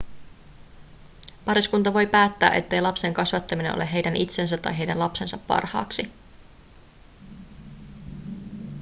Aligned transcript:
pariskunta 1.45 1.93
voi 1.93 2.07
päättää 2.07 2.49
ettei 2.53 2.81
lapsen 2.81 3.13
kasvattaminen 3.13 3.75
ole 3.75 3.93
heidän 3.93 4.15
itsensä 4.15 4.57
tai 4.57 4.77
heidän 4.77 4.99
lapsensa 4.99 5.37
parhaaksi 5.37 6.11